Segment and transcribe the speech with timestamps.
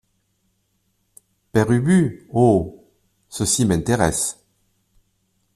[1.51, 2.83] Père Ubu Oh!
[3.29, 4.43] ceci m’intéresse.